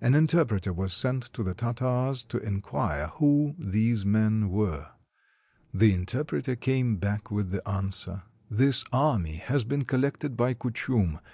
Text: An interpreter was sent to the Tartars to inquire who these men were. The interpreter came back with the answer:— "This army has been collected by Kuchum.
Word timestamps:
An 0.00 0.14
interpreter 0.14 0.72
was 0.72 0.90
sent 0.90 1.24
to 1.34 1.42
the 1.42 1.52
Tartars 1.52 2.24
to 2.28 2.38
inquire 2.38 3.08
who 3.18 3.54
these 3.58 4.06
men 4.06 4.48
were. 4.48 4.88
The 5.74 5.92
interpreter 5.92 6.56
came 6.56 6.96
back 6.96 7.30
with 7.30 7.50
the 7.50 7.68
answer:— 7.68 8.22
"This 8.60 8.84
army 8.90 9.34
has 9.34 9.64
been 9.64 9.82
collected 9.84 10.34
by 10.34 10.54
Kuchum. 10.54 11.20